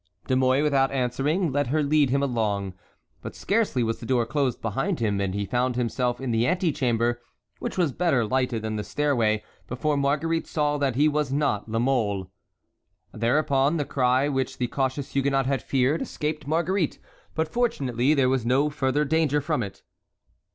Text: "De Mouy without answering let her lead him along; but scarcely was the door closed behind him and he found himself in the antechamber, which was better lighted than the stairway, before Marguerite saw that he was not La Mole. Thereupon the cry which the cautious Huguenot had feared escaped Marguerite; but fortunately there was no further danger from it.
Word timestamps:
"De 0.27 0.35
Mouy 0.35 0.63
without 0.63 0.89
answering 0.89 1.51
let 1.51 1.67
her 1.67 1.83
lead 1.83 2.09
him 2.09 2.23
along; 2.23 2.73
but 3.21 3.35
scarcely 3.35 3.83
was 3.83 3.99
the 3.99 4.05
door 4.07 4.25
closed 4.25 4.59
behind 4.59 4.99
him 4.99 5.21
and 5.21 5.35
he 5.35 5.45
found 5.45 5.75
himself 5.75 6.19
in 6.19 6.31
the 6.31 6.47
antechamber, 6.47 7.21
which 7.59 7.77
was 7.77 7.91
better 7.91 8.25
lighted 8.25 8.63
than 8.63 8.77
the 8.77 8.83
stairway, 8.83 9.43
before 9.67 9.95
Marguerite 9.95 10.47
saw 10.47 10.79
that 10.79 10.95
he 10.95 11.07
was 11.07 11.31
not 11.31 11.69
La 11.69 11.77
Mole. 11.77 12.31
Thereupon 13.13 13.77
the 13.77 13.85
cry 13.85 14.27
which 14.27 14.57
the 14.57 14.65
cautious 14.65 15.11
Huguenot 15.11 15.45
had 15.45 15.61
feared 15.61 16.01
escaped 16.01 16.47
Marguerite; 16.47 16.97
but 17.35 17.47
fortunately 17.53 18.15
there 18.15 18.27
was 18.27 18.43
no 18.43 18.71
further 18.71 19.05
danger 19.05 19.39
from 19.39 19.61
it. 19.61 19.83